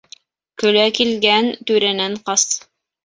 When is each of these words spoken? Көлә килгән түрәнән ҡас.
Көлә 0.61 0.85
килгән 0.99 1.51
түрәнән 1.73 2.17
ҡас. 2.31 2.49